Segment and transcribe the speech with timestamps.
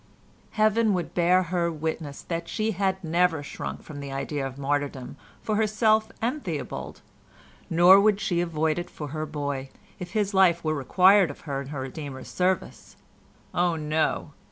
[0.57, 5.15] Heaven would bear her witness that she had never shrunk from the idea of martyrdom
[5.43, 7.01] for herself and Theobald,
[7.69, 9.69] nor would she avoid it for her boy,
[9.99, 12.95] if his life was required of her in her Redeemer's service.
[13.53, 14.31] Oh, no!